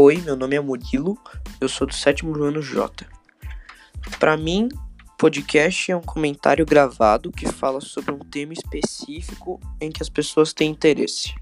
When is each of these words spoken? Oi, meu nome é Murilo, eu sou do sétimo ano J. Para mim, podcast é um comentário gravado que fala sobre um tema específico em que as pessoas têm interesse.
Oi, 0.00 0.18
meu 0.18 0.36
nome 0.36 0.54
é 0.54 0.60
Murilo, 0.60 1.18
eu 1.60 1.68
sou 1.68 1.84
do 1.84 1.92
sétimo 1.92 2.40
ano 2.40 2.62
J. 2.62 3.04
Para 4.20 4.36
mim, 4.36 4.68
podcast 5.18 5.90
é 5.90 5.96
um 5.96 6.00
comentário 6.00 6.64
gravado 6.64 7.32
que 7.32 7.48
fala 7.48 7.80
sobre 7.80 8.12
um 8.14 8.20
tema 8.20 8.52
específico 8.52 9.58
em 9.80 9.90
que 9.90 10.00
as 10.00 10.08
pessoas 10.08 10.52
têm 10.52 10.70
interesse. 10.70 11.34